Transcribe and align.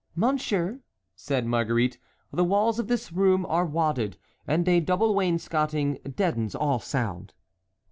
"Monsieur," 0.15 0.79
said 1.15 1.45
Marguerite, 1.45 1.99
"the 2.33 2.43
walls 2.43 2.79
of 2.79 2.87
this 2.87 3.11
room 3.13 3.45
are 3.45 3.67
wadded, 3.67 4.17
and 4.47 4.67
a 4.67 4.79
double 4.79 5.13
wainscoting 5.13 5.99
deadens 6.15 6.55
all 6.55 6.79
sound." 6.79 7.35